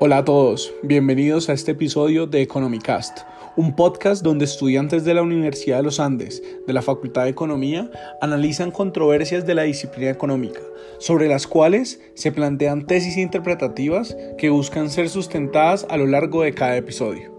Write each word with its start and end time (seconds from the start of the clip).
Hola 0.00 0.18
a 0.18 0.24
todos, 0.24 0.72
bienvenidos 0.84 1.48
a 1.48 1.54
este 1.54 1.72
episodio 1.72 2.28
de 2.28 2.40
Economicast, 2.40 3.18
un 3.56 3.74
podcast 3.74 4.22
donde 4.22 4.44
estudiantes 4.44 5.04
de 5.04 5.12
la 5.12 5.22
Universidad 5.22 5.78
de 5.78 5.82
los 5.82 5.98
Andes, 5.98 6.40
de 6.68 6.72
la 6.72 6.82
Facultad 6.82 7.24
de 7.24 7.30
Economía, 7.30 7.90
analizan 8.20 8.70
controversias 8.70 9.44
de 9.44 9.56
la 9.56 9.64
disciplina 9.64 10.12
económica, 10.12 10.60
sobre 11.00 11.26
las 11.26 11.48
cuales 11.48 12.00
se 12.14 12.30
plantean 12.30 12.86
tesis 12.86 13.16
interpretativas 13.16 14.16
que 14.38 14.50
buscan 14.50 14.88
ser 14.88 15.08
sustentadas 15.08 15.84
a 15.90 15.96
lo 15.96 16.06
largo 16.06 16.42
de 16.42 16.54
cada 16.54 16.76
episodio. 16.76 17.36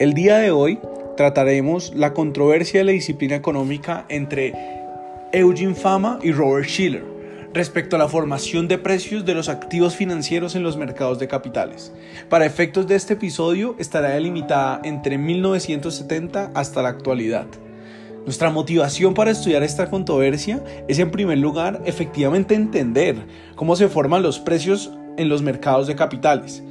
El 0.00 0.14
día 0.14 0.38
de 0.38 0.50
hoy 0.50 0.80
trataremos 1.16 1.94
la 1.94 2.12
controversia 2.12 2.80
de 2.80 2.86
la 2.86 2.92
disciplina 2.92 3.36
económica 3.36 4.04
entre 4.08 4.52
Eugene 5.32 5.76
Fama 5.76 6.18
y 6.24 6.32
Robert 6.32 6.66
Schiller 6.66 7.17
respecto 7.58 7.96
a 7.96 7.98
la 7.98 8.06
formación 8.06 8.68
de 8.68 8.78
precios 8.78 9.24
de 9.24 9.34
los 9.34 9.48
activos 9.48 9.96
financieros 9.96 10.54
en 10.54 10.62
los 10.62 10.76
mercados 10.76 11.18
de 11.18 11.26
capitales. 11.26 11.92
Para 12.28 12.46
efectos 12.46 12.86
de 12.86 12.94
este 12.94 13.14
episodio 13.14 13.74
estará 13.80 14.10
delimitada 14.10 14.80
entre 14.84 15.18
1970 15.18 16.52
hasta 16.54 16.82
la 16.82 16.90
actualidad. 16.90 17.48
Nuestra 18.24 18.50
motivación 18.50 19.12
para 19.12 19.32
estudiar 19.32 19.64
esta 19.64 19.90
controversia 19.90 20.62
es 20.86 21.00
en 21.00 21.10
primer 21.10 21.38
lugar 21.38 21.82
efectivamente 21.84 22.54
entender 22.54 23.26
cómo 23.56 23.74
se 23.74 23.88
forman 23.88 24.22
los 24.22 24.38
precios 24.38 24.92
en 25.16 25.28
los 25.28 25.42
mercados 25.42 25.88
de 25.88 25.96
capitales. 25.96 26.62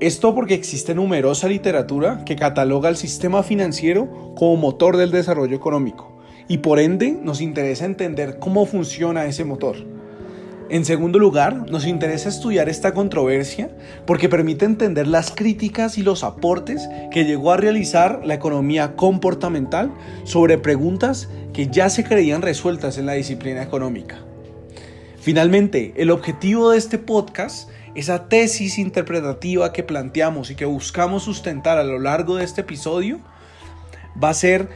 Esto 0.00 0.34
porque 0.34 0.52
existe 0.52 0.94
numerosa 0.94 1.48
literatura 1.48 2.26
que 2.26 2.36
cataloga 2.36 2.90
el 2.90 2.98
sistema 2.98 3.42
financiero 3.42 4.34
como 4.36 4.58
motor 4.58 4.98
del 4.98 5.12
desarrollo 5.12 5.56
económico 5.56 6.20
y 6.46 6.58
por 6.58 6.78
ende 6.78 7.12
nos 7.12 7.40
interesa 7.40 7.86
entender 7.86 8.38
cómo 8.38 8.66
funciona 8.66 9.24
ese 9.24 9.46
motor. 9.46 9.95
En 10.68 10.84
segundo 10.84 11.20
lugar, 11.20 11.70
nos 11.70 11.86
interesa 11.86 12.28
estudiar 12.28 12.68
esta 12.68 12.92
controversia 12.92 13.70
porque 14.04 14.28
permite 14.28 14.64
entender 14.64 15.06
las 15.06 15.30
críticas 15.30 15.96
y 15.96 16.02
los 16.02 16.24
aportes 16.24 16.88
que 17.12 17.24
llegó 17.24 17.52
a 17.52 17.56
realizar 17.56 18.22
la 18.24 18.34
economía 18.34 18.96
comportamental 18.96 19.92
sobre 20.24 20.58
preguntas 20.58 21.28
que 21.52 21.68
ya 21.68 21.88
se 21.88 22.02
creían 22.02 22.42
resueltas 22.42 22.98
en 22.98 23.06
la 23.06 23.12
disciplina 23.12 23.62
económica. 23.62 24.18
Finalmente, 25.20 25.94
el 25.96 26.10
objetivo 26.10 26.70
de 26.70 26.78
este 26.78 26.98
podcast, 26.98 27.70
esa 27.94 28.28
tesis 28.28 28.78
interpretativa 28.78 29.72
que 29.72 29.84
planteamos 29.84 30.50
y 30.50 30.56
que 30.56 30.64
buscamos 30.64 31.22
sustentar 31.22 31.78
a 31.78 31.84
lo 31.84 32.00
largo 32.00 32.36
de 32.36 32.44
este 32.44 32.62
episodio, 32.62 33.20
va 34.22 34.30
a 34.30 34.34
ser 34.34 34.68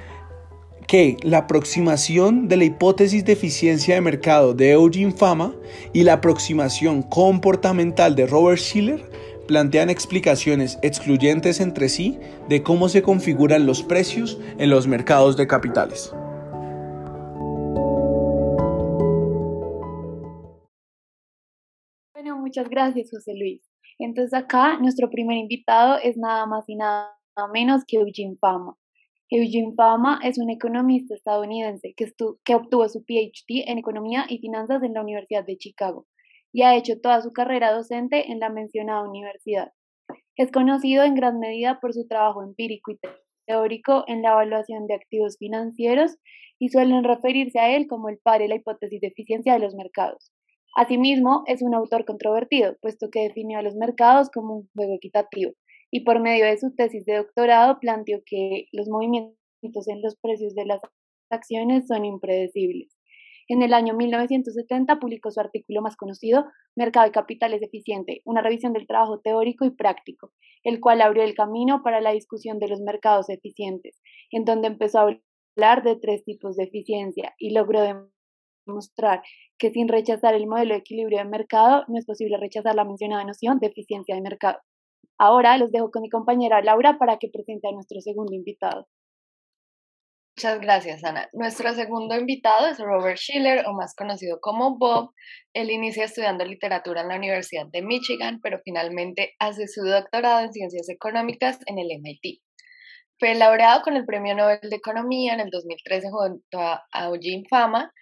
que 0.90 1.18
la 1.22 1.38
aproximación 1.38 2.48
de 2.48 2.56
la 2.56 2.64
hipótesis 2.64 3.24
de 3.24 3.34
eficiencia 3.34 3.94
de 3.94 4.00
mercado 4.00 4.54
de 4.54 4.72
Eugene 4.72 5.12
Fama 5.12 5.54
y 5.92 6.02
la 6.02 6.14
aproximación 6.14 7.04
comportamental 7.04 8.16
de 8.16 8.26
Robert 8.26 8.58
Schiller 8.58 9.00
plantean 9.46 9.88
explicaciones 9.88 10.80
excluyentes 10.82 11.60
entre 11.60 11.88
sí 11.88 12.18
de 12.48 12.64
cómo 12.64 12.88
se 12.88 13.02
configuran 13.02 13.66
los 13.66 13.84
precios 13.84 14.40
en 14.58 14.68
los 14.68 14.88
mercados 14.88 15.36
de 15.36 15.46
capitales. 15.46 16.12
Bueno, 22.14 22.36
muchas 22.40 22.68
gracias, 22.68 23.10
José 23.12 23.34
Luis. 23.36 23.62
Entonces 24.00 24.34
acá 24.34 24.76
nuestro 24.80 25.08
primer 25.08 25.36
invitado 25.36 25.98
es 26.02 26.16
nada 26.16 26.46
más 26.46 26.68
y 26.68 26.74
nada 26.74 27.16
menos 27.52 27.84
que 27.86 27.98
Eugene 27.98 28.36
Fama. 28.40 28.76
Eugene 29.32 29.74
Fama 29.76 30.18
es 30.24 30.38
un 30.38 30.50
economista 30.50 31.14
estadounidense 31.14 31.94
que, 31.96 32.54
obtuvo 32.56 32.88
su 32.88 33.04
PhD 33.04 33.62
en 33.70 33.78
Economía 33.78 34.26
y 34.28 34.38
Finanzas 34.38 34.82
en 34.82 34.92
la 34.92 35.02
Universidad 35.02 35.44
de 35.46 35.56
Chicago 35.56 36.08
y 36.52 36.62
ha 36.62 36.74
hecho 36.74 37.00
toda 37.00 37.22
su 37.22 37.32
carrera 37.32 37.70
docente 37.70 38.32
en 38.32 38.40
la 38.40 38.50
mencionada 38.50 39.08
universidad. 39.08 39.70
Es 40.34 40.50
conocido 40.50 41.04
en 41.04 41.14
gran 41.14 41.38
medida 41.38 41.78
por 41.80 41.94
su 41.94 42.08
trabajo 42.08 42.42
empírico 42.42 42.90
y 42.90 42.98
teórico 43.46 44.02
en 44.08 44.22
la 44.22 44.32
evaluación 44.32 44.88
de 44.88 44.94
activos 44.94 45.36
financieros 45.38 46.16
y 46.58 46.70
suelen 46.70 47.04
referirse 47.04 47.60
a 47.60 47.76
él 47.76 47.86
como 47.86 48.08
el 48.08 48.18
padre 48.18 48.44
de 48.44 48.48
la 48.48 48.56
hipótesis 48.56 49.00
de 49.00 49.06
eficiencia 49.06 49.52
de 49.52 49.60
los 49.60 49.76
mercados. 49.76 50.32
Asimismo, 50.74 51.44
es 51.46 51.62
un 51.62 51.74
autor 51.74 52.04
controvertido, 52.04 52.76
puesto 52.80 53.10
que 53.10 53.22
definió 53.22 53.60
a 53.60 53.62
los 53.62 53.76
mercados 53.76 54.28
como 54.28 54.56
un 54.56 54.70
juego 54.74 54.94
equitativo, 54.94 55.52
y 55.90 56.04
por 56.04 56.20
medio 56.20 56.44
de 56.46 56.58
su 56.58 56.74
tesis 56.74 57.04
de 57.04 57.16
doctorado 57.16 57.78
planteó 57.80 58.20
que 58.24 58.66
los 58.72 58.88
movimientos 58.88 59.88
en 59.88 60.02
los 60.02 60.16
precios 60.16 60.54
de 60.54 60.66
las 60.66 60.80
acciones 61.30 61.86
son 61.86 62.04
impredecibles. 62.04 62.96
En 63.48 63.62
el 63.62 63.74
año 63.74 63.94
1970 63.94 65.00
publicó 65.00 65.32
su 65.32 65.40
artículo 65.40 65.82
más 65.82 65.96
conocido, 65.96 66.44
Mercado 66.76 67.06
de 67.06 67.12
Capitales 67.12 67.62
Eficiente, 67.62 68.22
una 68.24 68.42
revisión 68.42 68.72
del 68.72 68.86
trabajo 68.86 69.18
teórico 69.18 69.64
y 69.64 69.70
práctico, 69.70 70.30
el 70.62 70.78
cual 70.78 71.02
abrió 71.02 71.24
el 71.24 71.34
camino 71.34 71.82
para 71.82 72.00
la 72.00 72.12
discusión 72.12 72.60
de 72.60 72.68
los 72.68 72.80
mercados 72.80 73.28
eficientes, 73.28 74.00
en 74.30 74.44
donde 74.44 74.68
empezó 74.68 75.00
a 75.00 75.18
hablar 75.56 75.82
de 75.82 75.96
tres 75.96 76.22
tipos 76.24 76.54
de 76.54 76.64
eficiencia 76.64 77.34
y 77.38 77.50
logró 77.50 78.04
demostrar 78.66 79.22
que 79.58 79.72
sin 79.72 79.88
rechazar 79.88 80.34
el 80.34 80.46
modelo 80.46 80.74
de 80.74 80.80
equilibrio 80.80 81.18
de 81.18 81.24
mercado 81.24 81.84
no 81.88 81.98
es 81.98 82.06
posible 82.06 82.36
rechazar 82.36 82.76
la 82.76 82.84
mencionada 82.84 83.24
noción 83.24 83.58
de 83.58 83.66
eficiencia 83.66 84.14
de 84.14 84.20
mercado. 84.20 84.60
Ahora 85.18 85.58
los 85.58 85.70
dejo 85.70 85.90
con 85.90 86.02
mi 86.02 86.08
compañera 86.08 86.62
Laura 86.62 86.98
para 86.98 87.18
que 87.18 87.28
presente 87.28 87.68
a 87.68 87.72
nuestro 87.72 88.00
segundo 88.00 88.34
invitado. 88.34 88.88
Muchas 90.36 90.60
gracias, 90.60 91.04
Ana. 91.04 91.28
Nuestro 91.34 91.74
segundo 91.74 92.16
invitado 92.16 92.66
es 92.66 92.78
Robert 92.78 93.18
Schiller, 93.18 93.66
o 93.66 93.74
más 93.74 93.94
conocido 93.94 94.40
como 94.40 94.78
Bob. 94.78 95.12
Él 95.52 95.70
inicia 95.70 96.04
estudiando 96.04 96.46
literatura 96.46 97.02
en 97.02 97.08
la 97.08 97.16
Universidad 97.16 97.66
de 97.66 97.82
Michigan, 97.82 98.40
pero 98.42 98.58
finalmente 98.64 99.34
hace 99.38 99.68
su 99.68 99.82
doctorado 99.84 100.40
en 100.40 100.52
ciencias 100.54 100.88
económicas 100.88 101.58
en 101.66 101.78
el 101.78 101.90
MIT. 101.90 102.40
Fue 103.18 103.34
laureado 103.34 103.82
con 103.82 103.96
el 103.96 104.06
Premio 104.06 104.34
Nobel 104.34 104.60
de 104.62 104.76
Economía 104.76 105.34
en 105.34 105.40
el 105.40 105.50
2013 105.50 106.08
junto 106.10 106.58
a 106.58 107.04
Eugene 107.04 107.44
Fama 107.50 107.92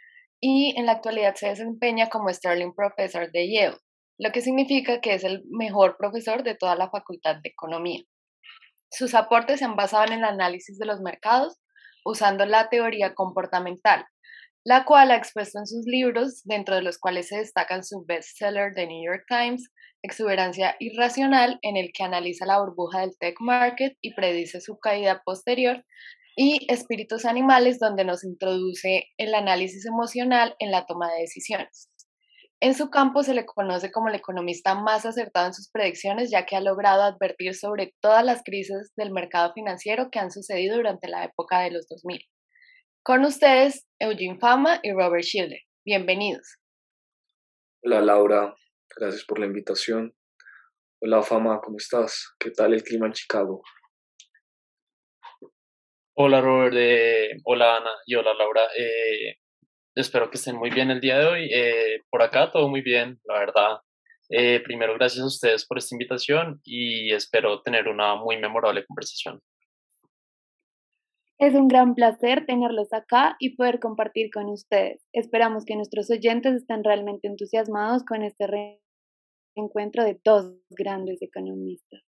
y 0.41 0.79
en 0.79 0.87
la 0.87 0.93
actualidad 0.93 1.35
se 1.35 1.49
desempeña 1.49 2.09
como 2.09 2.33
Sterling 2.33 2.73
Professor 2.73 3.29
de 3.33 3.53
Yale 3.53 3.79
lo 4.19 4.33
que 4.33 4.41
significa 4.41 5.01
que 5.01 5.15
es 5.15 5.25
el 5.25 5.45
mejor 5.51 5.97
profesor 5.97 6.43
de 6.43 6.55
toda 6.55 6.75
la 6.75 6.91
Facultad 6.91 7.37
de 7.37 7.51
Economía. 7.51 8.03
Sus 8.91 9.15
aportes 9.15 9.61
se 9.61 9.65
han 9.65 9.77
basado 9.77 10.07
en 10.07 10.15
el 10.15 10.25
análisis 10.25 10.79
de 10.79 10.87
los 10.87 11.01
mercados 11.01 11.59
usando 12.05 12.47
la 12.47 12.69
teoría 12.69 13.15
comportamental, 13.15 14.05
la 14.65 14.85
cual 14.85 15.11
ha 15.11 15.17
expuesto 15.17 15.59
en 15.59 15.67
sus 15.67 15.85
libros, 15.87 16.43
dentro 16.45 16.75
de 16.75 16.83
los 16.83 16.99
cuales 16.99 17.29
se 17.29 17.39
destacan 17.39 17.85
su 17.85 18.05
bestseller 18.07 18.75
The 18.75 18.87
New 18.87 19.05
York 19.05 19.25
Times, 19.29 19.71
Exuberancia 20.03 20.77
Irracional, 20.79 21.59
en 21.63 21.77
el 21.77 21.91
que 21.93 22.05
analiza 22.05 22.47
la 22.47 22.61
burbuja 22.61 23.01
del 23.01 23.17
tech 23.19 23.37
market 23.41 23.97
y 24.01 24.15
predice 24.15 24.61
su 24.61 24.79
caída 24.79 25.23
posterior, 25.25 25.85
y 26.37 26.67
Espíritus 26.73 27.25
Animales, 27.25 27.79
donde 27.79 28.05
nos 28.05 28.25
introduce 28.25 29.09
el 29.17 29.35
análisis 29.35 29.85
emocional 29.87 30.55
en 30.61 30.71
la 30.71 30.87
toma 30.87 31.13
de 31.13 31.23
decisiones. 31.23 31.91
En 32.61 32.75
su 32.75 32.91
campo 32.91 33.23
se 33.23 33.35
le 33.35 33.47
conoce 33.47 33.93
como 33.93 34.09
el 34.09 34.17
economista 34.17 34.75
más 34.75 35.07
acertado 35.07 35.47
en 35.47 35.55
sus 35.55 35.71
predicciones, 35.71 36.29
ya 36.29 36.45
que 36.45 36.57
ha 36.57 36.61
logrado 36.61 37.03
advertir 37.03 37.55
sobre 37.55 37.95
todas 38.03 38.25
las 38.25 38.43
crisis 38.43 38.93
del 38.97 39.13
mercado 39.13 39.53
financiero 39.53 40.09
que 40.11 40.19
han 40.19 40.33
sucedido 40.33 40.77
durante 40.77 41.07
la 41.07 41.25
época 41.25 41.61
de 41.61 41.71
los 41.71 41.87
2000. 41.87 42.21
Con 43.05 43.25
ustedes, 43.25 43.87
Eugene 44.01 44.41
Fama 44.41 44.81
y 44.83 44.91
Robert 44.91 45.23
Schiller. 45.23 45.61
Bienvenidos. 45.85 46.59
Hola 47.85 48.01
Laura, 48.01 48.55
gracias 48.97 49.25
por 49.25 49.39
la 49.39 49.47
invitación. 49.47 50.13
Hola 51.01 51.23
Fama, 51.23 51.61
¿cómo 51.63 51.77
estás? 51.77 52.35
¿Qué 52.41 52.51
tal 52.51 52.75
el 52.75 52.83
clima 52.83 53.07
en 53.07 53.13
Chicago? 53.13 53.63
Hola 56.17 56.41
Robert, 56.41 56.75
eh, 56.77 57.37
hola 57.45 57.77
Ana 57.77 57.91
y 58.05 58.17
hola 58.17 58.35
Laura. 58.35 58.65
Eh, 58.77 59.37
Espero 59.99 60.31
que 60.31 60.37
estén 60.37 60.55
muy 60.55 60.71
bien 60.71 60.93
el 60.93 61.01
día 61.01 61.19
de 61.19 61.27
hoy. 61.27 61.51
Eh, 61.53 62.05
por 62.09 62.23
acá 62.23 62.53
todo 62.53 62.69
muy 62.69 62.83
bien, 62.83 63.19
la 63.25 63.41
verdad. 63.41 63.79
Eh, 64.31 64.61
primero, 64.63 64.95
gracias 64.95 65.25
a 65.25 65.27
ustedes 65.27 65.67
por 65.67 65.77
esta 65.77 65.97
invitación 65.97 66.61
y 66.63 67.13
espero 67.13 67.63
tener 67.63 67.89
una 67.89 68.15
muy 68.15 68.37
memorable 68.37 68.87
conversación. 68.87 69.41
Es 71.41 71.53
un 71.55 71.67
gran 71.67 71.97
placer 71.97 72.47
tenerlos 72.47 72.93
acá 72.93 73.35
y 73.41 73.57
poder 73.57 73.81
compartir 73.81 74.31
con 74.33 74.49
ustedes. 74.51 75.05
Esperamos 75.13 75.65
que 75.65 75.75
nuestros 75.75 76.09
oyentes 76.13 76.55
estén 76.55 76.85
realmente 76.85 77.27
entusiasmados 77.27 78.05
con 78.05 78.23
este 78.23 78.47
reencuentro 79.57 80.05
de 80.05 80.21
dos 80.25 80.55
grandes 80.71 81.21
economistas. 81.23 82.03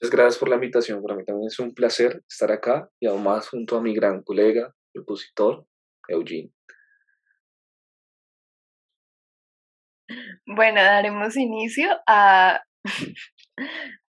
Muchas 0.00 0.10
gracias 0.10 0.38
por 0.38 0.48
la 0.48 0.56
invitación. 0.56 1.00
Para 1.00 1.14
mí 1.14 1.24
también 1.24 1.46
es 1.46 1.60
un 1.60 1.72
placer 1.72 2.24
estar 2.28 2.50
acá 2.50 2.90
y 2.98 3.06
además 3.06 3.48
junto 3.50 3.76
a 3.76 3.80
mi 3.80 3.94
gran 3.94 4.24
colega, 4.24 4.74
el 4.94 5.02
opositor, 5.02 5.64
Eugene. 6.08 6.55
Bueno, 10.46 10.82
daremos 10.82 11.36
inicio 11.36 11.88
a, 12.06 12.62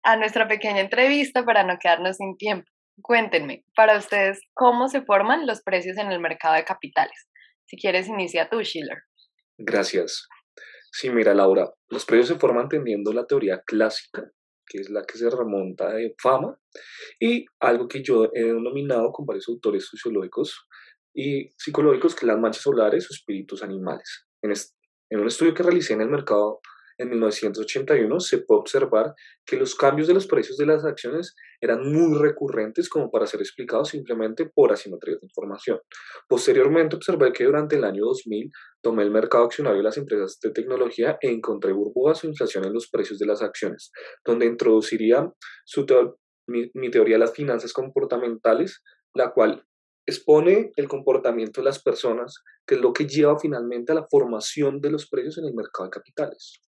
a 0.02 0.16
nuestra 0.16 0.48
pequeña 0.48 0.80
entrevista 0.80 1.44
para 1.44 1.64
no 1.64 1.78
quedarnos 1.80 2.16
sin 2.16 2.36
tiempo. 2.36 2.68
Cuéntenme, 3.02 3.64
para 3.74 3.98
ustedes, 3.98 4.40
¿cómo 4.54 4.88
se 4.88 5.02
forman 5.02 5.46
los 5.46 5.62
precios 5.62 5.98
en 5.98 6.12
el 6.12 6.20
mercado 6.20 6.54
de 6.54 6.64
capitales? 6.64 7.28
Si 7.66 7.76
quieres, 7.76 8.08
inicia 8.08 8.48
tú, 8.48 8.62
Schiller. 8.62 8.98
Gracias. 9.58 10.28
Sí, 10.92 11.10
mira, 11.10 11.34
Laura, 11.34 11.72
los 11.88 12.04
precios 12.04 12.28
se 12.28 12.38
forman 12.38 12.68
teniendo 12.68 13.12
la 13.12 13.26
teoría 13.26 13.62
clásica, 13.66 14.30
que 14.66 14.78
es 14.78 14.90
la 14.90 15.02
que 15.04 15.18
se 15.18 15.28
remonta 15.28 15.92
de 15.92 16.14
fama, 16.22 16.56
y 17.18 17.46
algo 17.60 17.88
que 17.88 18.02
yo 18.02 18.30
he 18.32 18.44
denominado 18.44 19.10
con 19.10 19.26
varios 19.26 19.48
autores 19.48 19.86
sociológicos 19.86 20.68
y 21.12 21.50
psicológicos, 21.58 22.14
que 22.14 22.26
las 22.26 22.38
manchas 22.38 22.62
solares 22.62 23.10
o 23.10 23.14
espíritus 23.14 23.62
animales. 23.64 24.26
En, 24.40 24.52
en 25.10 25.20
un 25.20 25.26
estudio 25.26 25.54
que 25.54 25.62
realicé 25.62 25.94
en 25.94 26.02
el 26.02 26.10
mercado 26.10 26.60
en 26.98 27.10
1981 27.10 28.20
se 28.20 28.38
puede 28.38 28.60
observar 28.60 29.14
que 29.44 29.56
los 29.56 29.74
cambios 29.74 30.06
de 30.06 30.14
los 30.14 30.26
precios 30.26 30.56
de 30.56 30.66
las 30.66 30.84
acciones 30.84 31.34
eran 31.60 31.92
muy 31.92 32.16
recurrentes 32.18 32.88
como 32.88 33.10
para 33.10 33.26
ser 33.26 33.40
explicados 33.40 33.88
simplemente 33.88 34.46
por 34.46 34.72
asimetrías 34.72 35.20
de 35.20 35.26
información. 35.26 35.80
Posteriormente 36.28 36.96
observé 36.96 37.32
que 37.32 37.44
durante 37.44 37.76
el 37.76 37.84
año 37.84 38.04
2000 38.04 38.50
tomé 38.80 39.02
el 39.02 39.10
mercado 39.10 39.44
accionario 39.44 39.78
de 39.78 39.84
las 39.84 39.96
empresas 39.96 40.38
de 40.40 40.50
tecnología 40.50 41.18
e 41.20 41.30
encontré 41.30 41.72
burbujas 41.72 42.22
o 42.22 42.28
inflación 42.28 42.64
en 42.64 42.72
los 42.72 42.88
precios 42.88 43.18
de 43.18 43.26
las 43.26 43.42
acciones, 43.42 43.90
donde 44.24 44.46
introduciría 44.46 45.32
mi, 46.46 46.70
mi 46.74 46.90
teoría 46.90 47.16
de 47.16 47.20
las 47.20 47.32
finanzas 47.32 47.72
comportamentales, 47.72 48.82
la 49.14 49.32
cual 49.32 49.64
expone 50.06 50.72
el 50.76 50.88
comportamiento 50.88 51.60
de 51.60 51.66
las 51.66 51.82
personas, 51.82 52.42
que 52.66 52.76
es 52.76 52.80
lo 52.80 52.92
que 52.92 53.06
lleva 53.06 53.38
finalmente 53.38 53.92
a 53.92 53.96
la 53.96 54.06
formación 54.08 54.80
de 54.80 54.90
los 54.90 55.08
precios 55.08 55.38
en 55.38 55.46
el 55.46 55.54
mercado 55.54 55.84
de 55.84 55.90
capitales. 55.90 56.60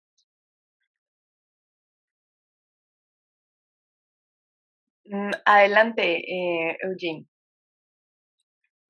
Mm, 5.08 5.30
adelante, 5.44 6.02
eh, 6.18 6.76
Eugene. 6.82 7.26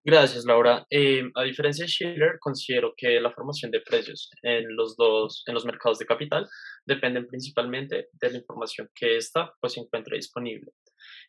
Gracias, 0.08 0.44
Laura. 0.44 0.86
Eh, 0.88 1.28
a 1.34 1.42
diferencia 1.42 1.84
de 1.84 1.88
Schiller, 1.90 2.38
considero 2.38 2.94
que 2.96 3.20
la 3.20 3.32
formación 3.32 3.72
de 3.72 3.80
precios 3.80 4.30
en 4.40 4.76
los 4.76 4.96
dos, 4.96 5.42
en 5.46 5.54
los 5.54 5.64
mercados 5.64 5.98
de 5.98 6.06
capital, 6.06 6.46
dependen 6.86 7.26
principalmente 7.26 8.06
de 8.12 8.30
la 8.30 8.38
información 8.38 8.88
que 8.94 9.16
ésta 9.16 9.52
pues, 9.60 9.72
se 9.72 9.80
encuentra 9.80 10.14
disponible. 10.14 10.70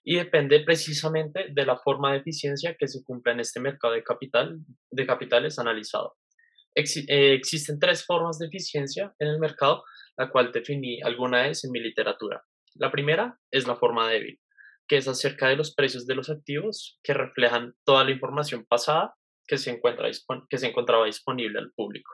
Y 0.04 0.18
depende 0.18 0.60
precisamente 0.60 1.48
de 1.52 1.66
la 1.66 1.80
forma 1.80 2.12
de 2.12 2.20
eficiencia 2.20 2.76
que 2.78 2.88
se 2.88 3.04
cumple 3.04 3.34
en 3.34 3.40
este 3.40 3.60
mercado 3.60 3.96
de, 3.96 4.04
capital, 4.04 4.60
de 4.92 5.08
capitales 5.08 5.58
analizado. 5.58 6.14
Eh, 6.76 7.34
existen 7.34 7.80
tres 7.80 8.06
formas 8.06 8.38
de 8.38 8.46
eficiencia 8.46 9.12
en 9.18 9.30
el 9.30 9.40
mercado, 9.40 9.86
la 10.18 10.30
cual 10.30 10.52
definí 10.52 11.02
alguna 11.02 11.48
vez 11.48 11.64
en 11.64 11.72
mi 11.72 11.80
literatura. 11.80 12.44
La 12.76 12.92
primera 12.92 13.40
es 13.50 13.66
la 13.66 13.76
forma 13.76 14.08
débil, 14.08 14.40
que 14.88 14.98
es 14.98 15.08
acerca 15.08 15.48
de 15.48 15.56
los 15.56 15.74
precios 15.74 16.06
de 16.08 16.16
los 16.16 16.30
activos 16.30 17.00
que 17.04 17.14
reflejan 17.14 17.74
toda 17.86 18.04
la 18.04 18.12
información 18.12 18.66
pasada 18.68 19.16
que 19.48 19.58
se, 19.58 19.72
encuentra, 19.72 20.10
que 20.50 20.58
se 20.58 20.68
encontraba 20.68 21.06
disponible 21.06 21.60
al 21.60 21.72
público. 21.72 22.12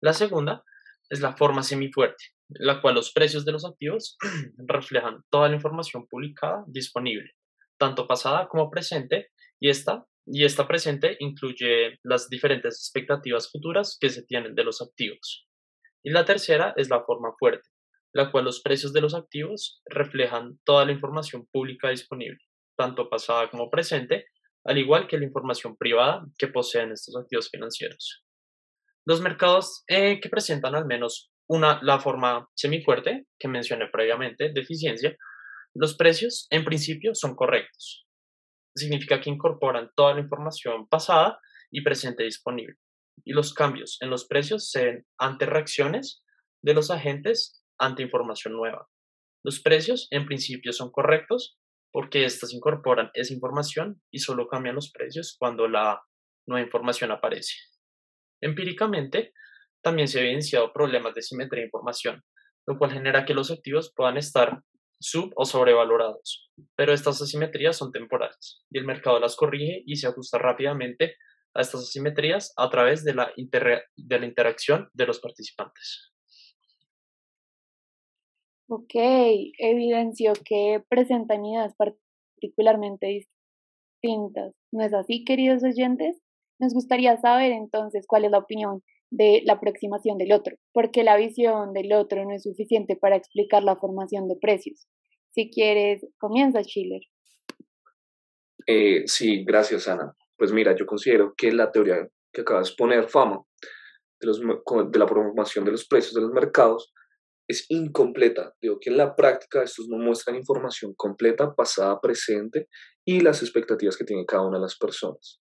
La 0.00 0.12
segunda 0.12 0.64
es 1.10 1.20
la 1.20 1.36
forma 1.36 1.62
semifuerte, 1.62 2.24
la 2.48 2.80
cual 2.80 2.94
los 2.94 3.12
precios 3.12 3.44
de 3.44 3.52
los 3.52 3.64
activos 3.64 4.16
reflejan 4.56 5.22
toda 5.30 5.48
la 5.48 5.56
información 5.56 6.06
publicada 6.08 6.64
disponible, 6.66 7.32
tanto 7.78 8.06
pasada 8.06 8.48
como 8.48 8.70
presente, 8.70 9.30
y 9.60 9.68
esta, 9.68 10.06
y 10.26 10.44
esta 10.44 10.66
presente 10.66 11.16
incluye 11.20 11.98
las 12.02 12.28
diferentes 12.28 12.76
expectativas 12.76 13.50
futuras 13.50 13.96
que 14.00 14.10
se 14.10 14.24
tienen 14.24 14.54
de 14.54 14.64
los 14.64 14.82
activos. 14.82 15.46
Y 16.02 16.10
la 16.10 16.24
tercera 16.24 16.74
es 16.76 16.88
la 16.88 17.04
forma 17.04 17.32
fuerte, 17.38 17.68
la 18.14 18.30
cual 18.30 18.44
los 18.44 18.60
precios 18.60 18.92
de 18.92 19.00
los 19.00 19.14
activos 19.14 19.82
reflejan 19.86 20.58
toda 20.64 20.84
la 20.84 20.92
información 20.92 21.46
pública 21.50 21.88
disponible, 21.88 22.38
tanto 22.76 23.08
pasada 23.08 23.50
como 23.50 23.70
presente, 23.70 24.26
al 24.64 24.78
igual 24.78 25.08
que 25.08 25.18
la 25.18 25.24
información 25.24 25.76
privada 25.76 26.24
que 26.38 26.48
poseen 26.48 26.92
estos 26.92 27.16
activos 27.16 27.48
financieros. 27.50 28.24
Los 29.06 29.20
mercados 29.20 29.82
eh, 29.88 30.20
que 30.20 30.28
presentan 30.28 30.74
al 30.74 30.86
menos 30.86 31.32
una, 31.48 31.80
la 31.82 31.98
forma 31.98 32.48
semifuerte 32.54 33.26
que 33.38 33.48
mencioné 33.48 33.88
previamente 33.88 34.52
de 34.52 34.60
eficiencia, 34.60 35.16
los 35.74 35.96
precios 35.96 36.46
en 36.50 36.64
principio 36.64 37.14
son 37.14 37.34
correctos. 37.34 38.06
Significa 38.76 39.20
que 39.20 39.30
incorporan 39.30 39.90
toda 39.96 40.14
la 40.14 40.20
información 40.20 40.86
pasada 40.88 41.40
y 41.70 41.82
presente 41.82 42.24
disponible. 42.24 42.76
Y 43.24 43.32
los 43.32 43.52
cambios 43.54 43.98
en 44.00 44.10
los 44.10 44.26
precios 44.26 44.70
se 44.70 44.84
ven 44.84 45.06
ante 45.18 45.46
reacciones 45.46 46.22
de 46.62 46.74
los 46.74 46.90
agentes 46.90 47.61
ante 47.78 48.02
información 48.02 48.54
nueva. 48.54 48.88
Los 49.44 49.60
precios 49.60 50.08
en 50.10 50.26
principio 50.26 50.72
son 50.72 50.90
correctos 50.90 51.58
porque 51.92 52.24
éstas 52.24 52.52
incorporan 52.52 53.10
esa 53.14 53.34
información 53.34 54.00
y 54.10 54.20
solo 54.20 54.48
cambian 54.48 54.74
los 54.74 54.90
precios 54.90 55.36
cuando 55.38 55.68
la 55.68 56.00
nueva 56.46 56.64
información 56.64 57.10
aparece. 57.10 57.54
Empíricamente, 58.40 59.32
también 59.82 60.08
se 60.08 60.18
han 60.18 60.26
evidenciado 60.26 60.72
problemas 60.72 61.14
de 61.14 61.22
simetría 61.22 61.62
de 61.62 61.66
información, 61.66 62.22
lo 62.66 62.78
cual 62.78 62.92
genera 62.92 63.24
que 63.24 63.34
los 63.34 63.50
activos 63.50 63.92
puedan 63.94 64.16
estar 64.16 64.62
sub 65.00 65.32
o 65.36 65.44
sobrevalorados, 65.44 66.50
pero 66.76 66.92
estas 66.92 67.20
asimetrías 67.20 67.76
son 67.76 67.90
temporales 67.90 68.64
y 68.70 68.78
el 68.78 68.84
mercado 68.84 69.18
las 69.18 69.36
corrige 69.36 69.82
y 69.84 69.96
se 69.96 70.06
ajusta 70.06 70.38
rápidamente 70.38 71.16
a 71.54 71.60
estas 71.60 71.82
asimetrías 71.82 72.52
a 72.56 72.70
través 72.70 73.04
de 73.04 73.14
la, 73.14 73.32
de 73.36 74.18
la 74.18 74.26
interacción 74.26 74.88
de 74.92 75.06
los 75.06 75.20
participantes. 75.20 76.11
Ok, 78.74 78.94
evidenció 79.58 80.32
que 80.46 80.82
presentan 80.88 81.44
ideas 81.44 81.74
particularmente 81.76 83.26
distintas. 84.00 84.54
¿No 84.72 84.82
es 84.82 84.94
así, 84.94 85.26
queridos 85.26 85.62
oyentes? 85.62 86.22
Nos 86.58 86.72
gustaría 86.72 87.18
saber 87.18 87.52
entonces 87.52 88.06
cuál 88.06 88.24
es 88.24 88.30
la 88.30 88.38
opinión 88.38 88.82
de 89.10 89.42
la 89.44 89.54
aproximación 89.54 90.16
del 90.16 90.32
otro, 90.32 90.56
porque 90.72 91.04
la 91.04 91.18
visión 91.18 91.74
del 91.74 91.92
otro 91.92 92.24
no 92.24 92.34
es 92.34 92.44
suficiente 92.44 92.96
para 92.96 93.16
explicar 93.16 93.62
la 93.62 93.76
formación 93.76 94.26
de 94.26 94.36
precios. 94.40 94.88
Si 95.32 95.50
quieres, 95.50 96.06
comienza, 96.16 96.62
Schiller. 96.62 97.02
Eh, 98.66 99.02
sí, 99.04 99.44
gracias, 99.44 99.86
Ana. 99.86 100.16
Pues 100.38 100.50
mira, 100.50 100.74
yo 100.74 100.86
considero 100.86 101.34
que 101.36 101.52
la 101.52 101.70
teoría 101.70 102.08
que 102.32 102.40
acabas 102.40 102.68
de 102.68 102.70
exponer, 102.70 103.10
fama, 103.10 103.42
de, 104.18 104.98
la 104.98 105.06
formación 105.06 105.66
de 105.66 105.72
los 105.72 105.86
precios 105.86 106.14
de 106.14 106.22
los 106.22 106.32
mercados, 106.32 106.90
es 107.52 107.66
incompleta. 107.70 108.54
Digo 108.60 108.78
que 108.80 108.90
en 108.90 108.96
la 108.96 109.14
práctica 109.14 109.62
estos 109.62 109.88
no 109.88 109.98
muestran 109.98 110.36
información 110.36 110.94
completa, 110.94 111.54
pasada, 111.54 112.00
presente 112.00 112.68
y 113.04 113.20
las 113.20 113.42
expectativas 113.42 113.96
que 113.96 114.04
tiene 114.04 114.26
cada 114.26 114.46
una 114.46 114.58
de 114.58 114.62
las 114.62 114.76
personas. 114.76 115.40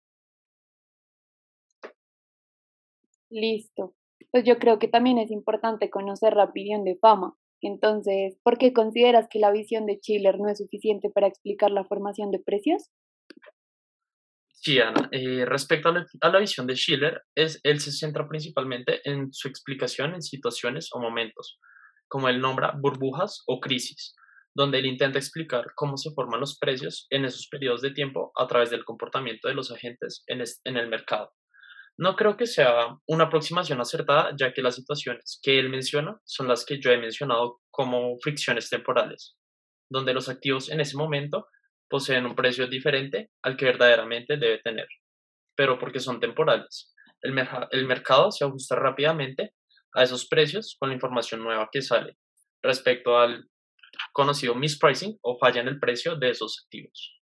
Listo. 3.30 3.94
Pues 4.30 4.44
yo 4.44 4.58
creo 4.58 4.78
que 4.78 4.88
también 4.88 5.18
es 5.18 5.30
importante 5.30 5.90
conocer 5.90 6.34
la 6.36 6.44
opinión 6.44 6.84
de 6.84 6.96
Fama. 7.00 7.34
Entonces, 7.62 8.38
¿por 8.42 8.58
qué 8.58 8.72
consideras 8.72 9.28
que 9.30 9.38
la 9.38 9.52
visión 9.52 9.86
de 9.86 9.98
Schiller 9.98 10.38
no 10.38 10.48
es 10.48 10.58
suficiente 10.58 11.10
para 11.10 11.28
explicar 11.28 11.70
la 11.70 11.84
formación 11.84 12.30
de 12.30 12.40
precios? 12.40 12.90
Sí, 14.48 14.78
Ana. 14.80 15.08
Eh, 15.12 15.44
respecto 15.44 15.88
a 15.88 15.92
la, 15.92 16.06
a 16.20 16.28
la, 16.28 16.38
visión 16.38 16.66
de 16.66 16.74
Schiller, 16.74 17.22
es, 17.34 17.60
él 17.64 17.80
se 17.80 17.90
centra 17.90 18.28
principalmente 18.28 19.00
en 19.04 19.32
su 19.32 19.48
explicación 19.48 20.14
en 20.14 20.22
situaciones 20.22 20.88
o 20.92 21.00
momentos, 21.00 21.58
como 22.12 22.28
él 22.28 22.42
nombra, 22.42 22.74
burbujas 22.78 23.42
o 23.46 23.58
crisis, 23.58 24.14
donde 24.54 24.78
él 24.78 24.84
intenta 24.84 25.18
explicar 25.18 25.72
cómo 25.74 25.96
se 25.96 26.10
forman 26.10 26.40
los 26.40 26.58
precios 26.58 27.06
en 27.08 27.24
esos 27.24 27.48
periodos 27.48 27.80
de 27.80 27.92
tiempo 27.92 28.32
a 28.36 28.46
través 28.46 28.68
del 28.68 28.84
comportamiento 28.84 29.48
de 29.48 29.54
los 29.54 29.72
agentes 29.72 30.22
en, 30.26 30.76
el 30.76 30.88
mercado. 30.88 31.32
No 31.96 32.14
creo 32.14 32.36
que 32.36 32.44
sea 32.44 32.98
una 33.06 33.24
aproximación 33.24 33.80
acertada, 33.80 34.34
ya 34.38 34.52
que 34.52 34.60
las 34.60 34.74
situaciones 34.74 35.40
que 35.42 35.58
él 35.58 35.70
menciona 35.70 36.20
son 36.26 36.48
las 36.48 36.66
que 36.66 36.78
yo 36.78 36.90
he 36.90 36.98
mencionado 36.98 37.62
como 37.70 38.18
fricciones 38.20 38.68
temporales, 38.68 39.38
donde 39.90 40.12
los 40.12 40.28
activos 40.28 40.68
en 40.68 40.82
ese 40.82 40.98
momento 40.98 41.46
poseen 41.88 42.26
un 42.26 42.36
precio 42.36 42.66
diferente 42.66 43.30
al 43.42 43.56
que 43.56 43.64
verdaderamente 43.64 44.36
debe 44.36 44.58
tener, 44.58 44.88
pero 45.56 45.78
porque 45.78 45.98
son 45.98 46.20
temporales. 46.20 46.94
El 47.22 47.86
mercado 47.86 48.30
se 48.32 48.44
ajusta 48.44 48.76
rápidamente 48.76 49.54
a 49.94 50.02
esos 50.02 50.26
precios 50.26 50.76
con 50.78 50.88
la 50.88 50.94
información 50.94 51.42
nueva 51.42 51.68
que 51.70 51.82
sale 51.82 52.16
respecto 52.62 53.18
al 53.18 53.48
conocido 54.12 54.54
mispricing 54.54 55.18
o 55.22 55.38
falla 55.38 55.60
en 55.60 55.68
el 55.68 55.78
precio 55.78 56.16
de 56.16 56.30
esos 56.30 56.64
activos. 56.64 57.18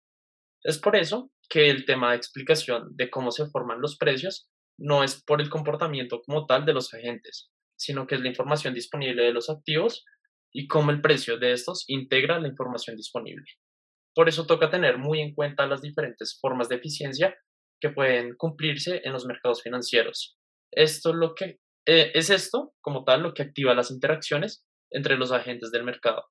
Es 0.63 0.79
por 0.79 0.95
eso 0.95 1.31
que 1.49 1.69
el 1.69 1.85
tema 1.85 2.11
de 2.11 2.17
explicación 2.17 2.95
de 2.95 3.09
cómo 3.09 3.31
se 3.31 3.45
forman 3.47 3.81
los 3.81 3.97
precios 3.97 4.49
no 4.77 5.03
es 5.03 5.23
por 5.23 5.41
el 5.41 5.49
comportamiento 5.49 6.21
como 6.25 6.45
tal 6.45 6.65
de 6.65 6.73
los 6.73 6.93
agentes, 6.93 7.51
sino 7.77 8.07
que 8.07 8.15
es 8.15 8.21
la 8.21 8.29
información 8.29 8.73
disponible 8.73 9.23
de 9.23 9.33
los 9.33 9.49
activos 9.49 10.03
y 10.51 10.67
cómo 10.67 10.91
el 10.91 11.01
precio 11.01 11.37
de 11.37 11.51
estos 11.51 11.83
integra 11.87 12.39
la 12.39 12.47
información 12.47 12.95
disponible. 12.95 13.45
Por 14.13 14.29
eso 14.29 14.47
toca 14.47 14.69
tener 14.69 14.97
muy 14.97 15.19
en 15.21 15.33
cuenta 15.33 15.67
las 15.67 15.81
diferentes 15.81 16.39
formas 16.39 16.69
de 16.69 16.75
eficiencia 16.75 17.35
que 17.81 17.89
pueden 17.89 18.35
cumplirse 18.35 19.01
en 19.03 19.11
los 19.11 19.25
mercados 19.25 19.61
financieros. 19.61 20.37
Esto 20.71 21.09
es 21.09 21.15
lo 21.15 21.35
que 21.35 21.59
eh, 21.85 22.11
es 22.13 22.29
esto, 22.29 22.73
como 22.81 23.03
tal, 23.03 23.21
lo 23.21 23.33
que 23.33 23.43
activa 23.43 23.73
las 23.73 23.91
interacciones 23.91 24.65
entre 24.91 25.17
los 25.17 25.31
agentes 25.31 25.71
del 25.71 25.83
mercado. 25.83 26.25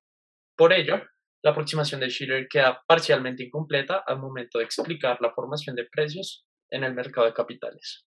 Por 0.57 0.73
ello, 0.73 1.01
la 1.43 1.51
aproximación 1.51 2.01
de 2.01 2.09
Schiller 2.09 2.47
queda 2.49 2.81
parcialmente 2.87 3.43
incompleta 3.43 4.03
al 4.05 4.19
momento 4.19 4.57
de 4.57 4.65
explicar 4.65 5.19
la 5.21 5.31
formación 5.33 5.75
de 5.75 5.85
precios 5.85 6.45
en 6.71 6.83
el 6.83 6.93
mercado 6.93 7.27
de 7.27 7.33
capitales. 7.33 8.05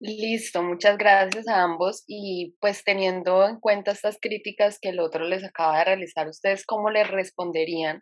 Listo, 0.00 0.62
muchas 0.62 0.96
gracias 0.96 1.48
a 1.48 1.62
ambos 1.62 2.04
y 2.06 2.56
pues 2.60 2.84
teniendo 2.84 3.44
en 3.48 3.58
cuenta 3.58 3.90
estas 3.90 4.18
críticas 4.20 4.78
que 4.80 4.90
el 4.90 5.00
otro 5.00 5.24
les 5.24 5.42
acaba 5.44 5.78
de 5.78 5.84
realizar, 5.84 6.28
¿ustedes 6.28 6.64
cómo 6.64 6.90
les 6.90 7.08
responderían 7.08 8.00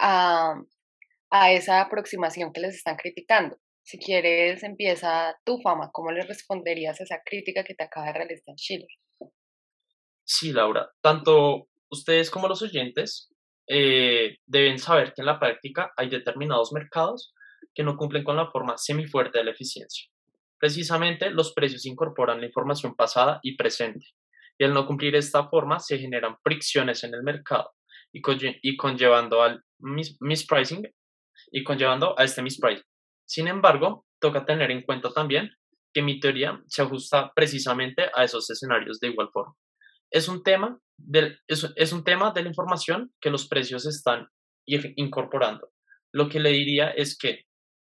a, 0.00 0.54
a 1.30 1.52
esa 1.52 1.80
aproximación 1.80 2.52
que 2.52 2.60
les 2.60 2.74
están 2.74 2.96
criticando? 2.96 3.56
Si 3.82 3.98
quieres, 3.98 4.62
empieza 4.62 5.36
tu 5.44 5.60
fama, 5.60 5.90
¿cómo 5.92 6.12
le 6.12 6.22
responderías 6.24 7.00
a 7.00 7.04
esa 7.04 7.20
crítica 7.24 7.64
que 7.64 7.74
te 7.74 7.84
acaba 7.84 8.06
de 8.06 8.12
realizar 8.12 8.54
Chile? 8.56 8.86
Sí, 10.24 10.52
Laura, 10.52 10.90
tanto 11.00 11.68
ustedes 11.90 12.30
como 12.30 12.48
los 12.48 12.62
oyentes 12.62 13.30
eh, 13.68 14.38
deben 14.46 14.78
saber 14.78 15.12
que 15.12 15.22
en 15.22 15.26
la 15.26 15.38
práctica 15.38 15.92
hay 15.96 16.08
determinados 16.08 16.72
mercados 16.72 17.34
que 17.74 17.82
no 17.82 17.96
cumplen 17.96 18.24
con 18.24 18.36
la 18.36 18.50
forma 18.50 18.78
semifuerte 18.78 19.38
de 19.38 19.44
la 19.44 19.50
eficiencia. 19.50 20.08
Precisamente 20.58 21.30
los 21.30 21.52
precios 21.52 21.86
incorporan 21.86 22.40
la 22.40 22.46
información 22.46 22.94
pasada 22.94 23.40
y 23.42 23.56
presente, 23.56 24.06
y 24.58 24.64
al 24.64 24.74
no 24.74 24.86
cumplir 24.86 25.16
esta 25.16 25.48
forma 25.48 25.80
se 25.80 25.98
generan 25.98 26.36
fricciones 26.42 27.02
en 27.02 27.14
el 27.14 27.22
mercado 27.22 27.72
y, 28.12 28.76
conllevando 28.76 29.42
al 29.42 29.64
mispricing 29.78 30.88
y 31.50 31.64
conllevando 31.64 32.18
a 32.18 32.24
este 32.24 32.42
mispricing. 32.42 32.84
Sin 33.32 33.48
embargo, 33.48 34.04
toca 34.20 34.44
tener 34.44 34.70
en 34.70 34.82
cuenta 34.82 35.10
también 35.10 35.52
que 35.94 36.02
mi 36.02 36.20
teoría 36.20 36.62
se 36.66 36.82
ajusta 36.82 37.32
precisamente 37.34 38.10
a 38.14 38.24
esos 38.24 38.50
escenarios 38.50 39.00
de 39.00 39.08
igual 39.08 39.30
forma. 39.32 39.54
Es 40.10 40.28
un 40.28 40.42
tema, 40.42 40.78
del, 40.98 41.38
es, 41.48 41.92
un 41.94 42.04
tema 42.04 42.32
de 42.32 42.42
la 42.42 42.50
información 42.50 43.10
que 43.22 43.30
los 43.30 43.48
precios 43.48 43.86
están 43.86 44.28
incorporando. 44.66 45.70
Lo 46.12 46.28
que 46.28 46.40
le 46.40 46.50
diría 46.50 46.90
es 46.90 47.16
que, 47.16 47.44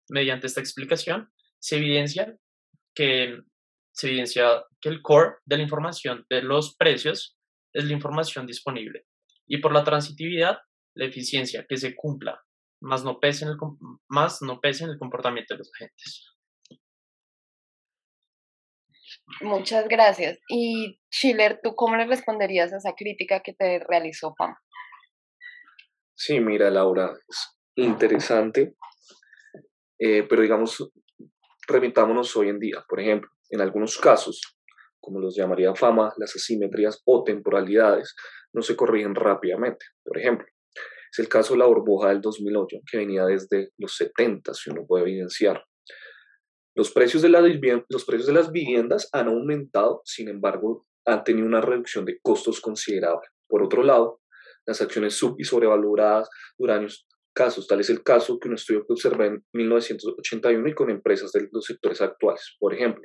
mediante 0.08 0.46
esta 0.46 0.62
explicación, 0.62 1.28
se 1.58 1.76
evidencia 1.76 2.34
que, 2.94 3.38
se 3.92 4.08
evidencia 4.08 4.64
que 4.80 4.88
el 4.88 5.02
core 5.02 5.34
de 5.44 5.58
la 5.58 5.62
información 5.62 6.24
de 6.30 6.40
los 6.40 6.74
precios 6.74 7.36
es 7.74 7.84
la 7.84 7.92
información 7.92 8.46
disponible. 8.46 9.04
Y 9.46 9.58
por 9.58 9.74
la 9.74 9.84
transitividad, 9.84 10.56
la 10.96 11.04
eficiencia 11.04 11.66
que 11.68 11.76
se 11.76 11.94
cumpla 11.94 12.42
más 12.84 13.02
no 13.02 13.18
pese 13.18 13.44
en 13.44 13.52
el, 13.52 13.56
más 14.08 14.42
no 14.42 14.60
pese 14.60 14.84
en 14.84 14.90
el 14.90 14.98
comportamiento 14.98 15.54
de 15.54 15.58
los 15.58 15.70
agentes. 15.74 16.30
Muchas 19.40 19.88
gracias. 19.88 20.38
Y 20.48 21.00
Schiller, 21.10 21.60
¿tú 21.62 21.74
cómo 21.74 21.96
le 21.96 22.06
responderías 22.06 22.72
a 22.72 22.76
esa 22.76 22.92
crítica 22.94 23.40
que 23.40 23.54
te 23.54 23.78
realizó 23.78 24.34
Pam? 24.34 24.54
Sí, 26.14 26.40
mira, 26.40 26.70
Laura, 26.70 27.12
es 27.26 27.58
interesante, 27.76 28.76
eh, 29.98 30.24
pero 30.28 30.42
digamos, 30.42 30.92
remitámonos 31.66 32.36
hoy 32.36 32.50
en 32.50 32.58
día. 32.58 32.84
Por 32.88 33.00
ejemplo, 33.00 33.30
en 33.50 33.60
algunos 33.60 33.98
casos, 33.98 34.40
como 35.00 35.20
los 35.20 35.34
llamaría 35.34 35.74
Fama, 35.74 36.12
las 36.18 36.36
asimetrías 36.36 37.02
o 37.06 37.24
temporalidades 37.24 38.14
no 38.52 38.62
se 38.62 38.76
corrigen 38.76 39.14
rápidamente. 39.14 39.86
Por 40.04 40.18
ejemplo, 40.18 40.46
es 41.14 41.20
el 41.20 41.28
caso 41.28 41.54
de 41.54 41.60
la 41.60 41.66
burbuja 41.66 42.08
del 42.08 42.20
2008, 42.20 42.78
que 42.90 42.98
venía 42.98 43.24
desde 43.24 43.70
los 43.78 43.94
70, 43.94 44.52
si 44.52 44.70
uno 44.70 44.84
puede 44.84 45.04
evidenciar. 45.04 45.64
Los 46.74 46.90
precios, 46.90 47.22
de 47.22 47.28
las 47.28 48.50
viviendas 48.50 49.08
han 49.12 49.28
aumentado, 49.28 50.02
sin 50.04 50.28
embargo, 50.28 50.88
han 51.06 51.22
tenido 51.22 51.46
una 51.46 51.60
reducción 51.60 52.04
de 52.04 52.18
costos 52.20 52.60
considerable. 52.60 53.28
Por 53.46 53.62
otro 53.62 53.84
lado, 53.84 54.22
las 54.66 54.80
acciones 54.80 55.14
sub 55.14 55.36
y 55.38 55.44
sobrevaloradas 55.44 56.28
duran 56.58 56.88
casos. 57.32 57.68
Tal 57.68 57.78
es 57.78 57.90
el 57.90 58.02
caso 58.02 58.40
que 58.40 58.48
un 58.48 58.54
estudio 58.54 58.84
que 58.84 58.94
observé 58.94 59.26
en 59.26 59.44
1981 59.52 60.68
y 60.68 60.74
con 60.74 60.90
empresas 60.90 61.30
de 61.30 61.48
los 61.52 61.64
sectores 61.64 62.00
actuales. 62.00 62.56
Por 62.58 62.74
ejemplo, 62.74 63.04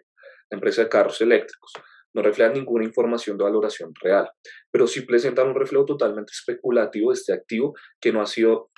la 0.50 0.56
empresa 0.56 0.82
de 0.82 0.90
carros 0.90 1.22
eléctricos 1.22 1.74
no 2.14 2.22
reflejan 2.22 2.54
ninguna 2.54 2.86
información 2.86 3.38
de 3.38 3.44
valoración 3.44 3.94
real, 4.02 4.30
pero 4.72 4.88
sí 4.88 5.02
presentan 5.02 5.48
un 5.48 5.56
reflejo 5.56 5.86
totalmente 5.86 6.32
especulativo 6.32 7.12
de 7.12 7.16
este 7.16 7.34
activo 7.34 7.74
que 8.00 8.12
no 8.12 8.22
ha 8.22 8.26
sido 8.26 8.72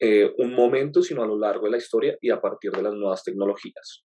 eh, 0.00 0.32
un 0.38 0.54
momento, 0.54 1.02
sino 1.02 1.22
a 1.22 1.26
lo 1.26 1.38
largo 1.38 1.66
de 1.66 1.72
la 1.72 1.76
historia 1.78 2.16
y 2.20 2.30
a 2.30 2.40
partir 2.40 2.72
de 2.72 2.82
las 2.82 2.94
nuevas 2.94 3.22
tecnologías. 3.22 4.04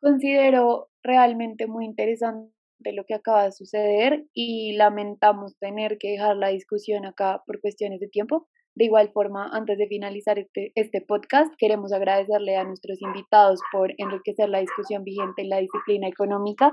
Considero 0.00 0.90
realmente 1.02 1.66
muy 1.66 1.84
interesante 1.84 2.52
lo 2.92 3.04
que 3.04 3.14
acaba 3.14 3.44
de 3.44 3.52
suceder 3.52 4.24
y 4.32 4.76
lamentamos 4.76 5.58
tener 5.58 5.98
que 5.98 6.12
dejar 6.12 6.36
la 6.36 6.48
discusión 6.48 7.04
acá 7.04 7.42
por 7.46 7.60
cuestiones 7.60 8.00
de 8.00 8.08
tiempo, 8.08 8.48
de 8.78 8.84
igual 8.84 9.10
forma, 9.12 9.50
antes 9.52 9.76
de 9.76 9.88
finalizar 9.88 10.38
este, 10.38 10.70
este 10.76 11.00
podcast, 11.00 11.52
queremos 11.58 11.92
agradecerle 11.92 12.54
a 12.54 12.62
nuestros 12.62 13.02
invitados 13.02 13.58
por 13.72 13.90
enriquecer 13.98 14.48
la 14.48 14.60
discusión 14.60 15.02
vigente 15.02 15.42
en 15.42 15.48
la 15.48 15.58
disciplina 15.58 16.06
económica 16.06 16.70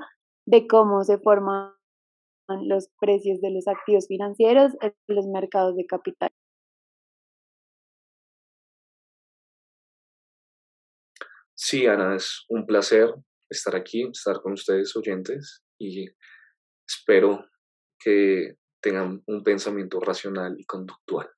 de 0.47 0.67
cómo 0.67 1.03
se 1.03 1.17
forman 1.17 1.73
los 2.61 2.89
precios 2.99 3.41
de 3.41 3.49
los 3.49 3.67
activos 3.67 4.05
financieros 4.07 4.73
en 4.81 4.93
los 5.07 5.25
mercados 5.25 5.75
de 5.75 5.87
capital. 5.87 6.29
Sí, 11.55 11.87
Ana, 11.87 12.15
es 12.17 12.45
un 12.49 12.67
placer 12.67 13.15
estar 13.49 13.75
aquí, 13.75 14.03
estar 14.03 14.41
con 14.41 14.53
ustedes 14.53 14.95
oyentes 14.95 15.63
y 15.81 16.05
espero 16.87 17.47
que 17.99 18.57
tengan 18.79 19.23
un 19.25 19.43
pensamiento 19.43 19.99
racional 19.99 20.53
y 20.59 20.65
conductual. 20.65 21.34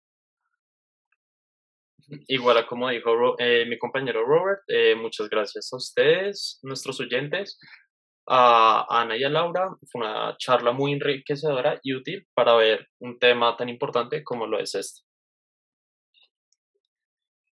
Igual 2.28 2.58
a 2.58 2.68
como 2.68 2.90
dijo 2.90 3.36
eh, 3.38 3.66
mi 3.68 3.78
compañero 3.78 4.24
Robert, 4.26 4.62
eh, 4.68 4.96
muchas 4.96 5.30
gracias 5.30 5.72
a 5.74 5.76
ustedes, 5.76 6.60
nuestros 6.64 7.00
oyentes, 7.02 7.60
a 8.28 8.86
Ana 8.90 9.18
y 9.18 9.24
a 9.24 9.30
Laura. 9.30 9.70
Fue 9.92 10.02
una 10.02 10.36
charla 10.38 10.72
muy 10.72 10.94
enriquecedora 10.94 11.80
y 11.84 11.94
útil 11.94 12.26
para 12.34 12.56
ver 12.56 12.88
un 13.00 13.20
tema 13.20 13.58
tan 13.58 13.68
importante 13.68 14.24
como 14.24 14.48
lo 14.48 14.60
es 14.60 14.76
este. 14.76 15.02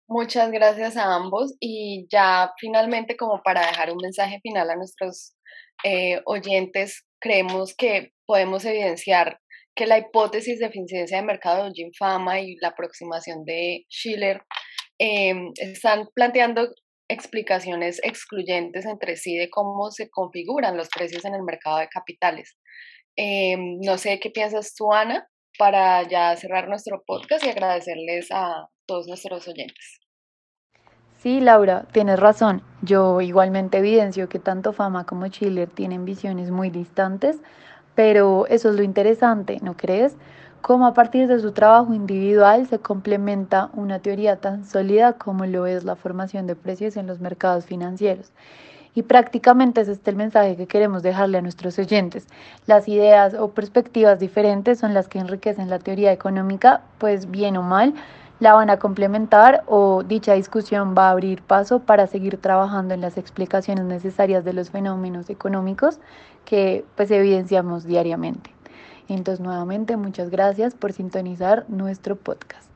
Muchas 0.07 0.51
gracias 0.51 0.97
a 0.97 1.15
ambos 1.15 1.55
y 1.59 2.05
ya 2.11 2.53
finalmente 2.59 3.17
como 3.17 3.41
para 3.41 3.65
dejar 3.65 3.89
un 3.89 3.97
mensaje 3.97 4.39
final 4.43 4.69
a 4.69 4.75
nuestros 4.75 5.35
eh, 5.83 6.21
oyentes, 6.25 7.03
creemos 7.19 7.75
que 7.75 8.11
podemos 8.27 8.63
evidenciar 8.65 9.39
que 9.75 9.87
la 9.87 9.97
hipótesis 9.97 10.59
de 10.59 10.67
eficiencia 10.67 11.17
de 11.17 11.23
mercado 11.23 11.65
de 11.65 11.71
Jim 11.73 11.91
Fama 11.97 12.39
y 12.39 12.55
la 12.61 12.69
aproximación 12.69 13.43
de 13.45 13.85
Schiller 13.89 14.43
em, 14.99 15.51
están 15.55 16.07
planteando 16.13 16.69
explicaciones 17.09 17.99
excluyentes 18.03 18.85
entre 18.85 19.17
sí 19.17 19.35
de 19.35 19.49
cómo 19.49 19.91
se 19.91 20.09
configuran 20.09 20.77
los 20.77 20.89
precios 20.89 21.25
en 21.25 21.35
el 21.35 21.43
mercado 21.43 21.79
de 21.79 21.87
capitales. 21.87 22.55
Em, 23.15 23.79
no 23.81 23.97
sé 23.97 24.19
qué 24.19 24.29
piensas 24.29 24.73
tú, 24.75 24.91
Ana, 24.91 25.27
para 25.57 26.07
ya 26.07 26.35
cerrar 26.35 26.67
nuestro 26.67 27.03
podcast 27.05 27.45
y 27.45 27.49
agradecerles 27.49 28.29
a 28.31 28.67
todos 28.87 29.07
nuestros 29.07 29.47
oyentes. 29.47 29.99
Sí, 31.23 31.39
Laura, 31.39 31.87
tienes 31.93 32.19
razón. 32.19 32.63
Yo 32.81 33.21
igualmente 33.21 33.77
evidencio 33.77 34.27
que 34.27 34.39
tanto 34.39 34.73
Fama 34.73 35.05
como 35.05 35.27
Schiller 35.27 35.69
tienen 35.69 36.05
visiones 36.05 36.51
muy 36.51 36.69
distantes 36.69 37.37
pero 37.95 38.47
eso 38.47 38.69
es 38.69 38.75
lo 38.75 38.83
interesante, 38.83 39.59
¿no 39.61 39.75
crees? 39.75 40.15
Cómo 40.61 40.87
a 40.87 40.93
partir 40.93 41.27
de 41.27 41.39
su 41.39 41.51
trabajo 41.51 41.93
individual 41.93 42.67
se 42.67 42.79
complementa 42.79 43.69
una 43.73 43.99
teoría 43.99 44.37
tan 44.37 44.65
sólida 44.65 45.13
como 45.13 45.45
lo 45.45 45.65
es 45.65 45.83
la 45.83 45.95
formación 45.95 46.47
de 46.47 46.55
precios 46.55 46.95
en 46.95 47.05
los 47.05 47.19
mercados 47.19 47.65
financieros. 47.65 48.31
Y 48.95 49.01
prácticamente 49.03 49.81
es 49.81 49.87
este 49.87 50.11
el 50.11 50.15
mensaje 50.15 50.55
que 50.55 50.67
queremos 50.67 51.01
dejarle 51.03 51.39
a 51.39 51.41
nuestros 51.41 51.77
oyentes. 51.79 52.27
Las 52.67 52.87
ideas 52.87 53.33
o 53.33 53.49
perspectivas 53.49 54.19
diferentes 54.19 54.79
son 54.79 54.93
las 54.93 55.07
que 55.07 55.19
enriquecen 55.19 55.69
la 55.69 55.79
teoría 55.79 56.11
económica, 56.11 56.81
pues 56.99 57.29
bien 57.29 57.57
o 57.57 57.63
mal, 57.63 57.93
la 58.39 58.53
van 58.53 58.69
a 58.69 58.77
complementar 58.77 59.63
o 59.67 60.03
dicha 60.03 60.33
discusión 60.33 60.95
va 60.97 61.07
a 61.07 61.11
abrir 61.11 61.41
paso 61.41 61.79
para 61.79 62.07
seguir 62.07 62.37
trabajando 62.37 62.93
en 62.93 63.01
las 63.01 63.17
explicaciones 63.17 63.85
necesarias 63.85 64.43
de 64.43 64.53
los 64.53 64.69
fenómenos 64.69 65.29
económicos 65.29 65.99
que 66.45 66.83
pues 66.95 67.11
evidenciamos 67.11 67.85
diariamente. 67.85 68.51
Entonces 69.07 69.43
nuevamente 69.43 69.97
muchas 69.97 70.29
gracias 70.29 70.73
por 70.73 70.93
sintonizar 70.93 71.65
nuestro 71.69 72.15
podcast. 72.15 72.72